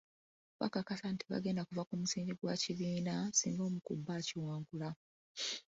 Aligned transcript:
Bakakasa 0.59 1.05
nti 1.11 1.21
tebagenda 1.25 1.65
kuva 1.67 1.87
ku 1.89 1.93
musingi 2.01 2.31
gwa 2.39 2.53
kibiina 2.61 3.15
singa 3.37 3.61
omu 3.67 3.79
ku 3.85 3.93
bbo 3.97 4.11
akiwangula. 4.19 4.89